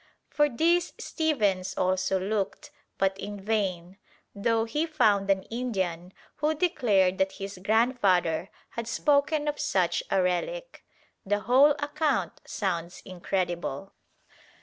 For 0.31 0.49
this 0.49 0.93
Stephens 0.97 1.77
also 1.77 2.19
looked, 2.19 2.71
but 2.97 3.15
in 3.19 3.39
vain, 3.39 3.99
though 4.33 4.65
he 4.65 4.87
found 4.87 5.29
an 5.29 5.43
Indian 5.43 6.11
who 6.37 6.55
declared 6.55 7.19
that 7.19 7.33
his 7.33 7.59
grandfather 7.63 8.49
had 8.69 8.87
spoken 8.87 9.47
of 9.47 9.59
such 9.59 10.01
a 10.09 10.19
relic. 10.19 10.83
The 11.23 11.41
whole 11.41 11.73
account 11.77 12.41
sounds 12.47 13.03
incredible. 13.05 13.93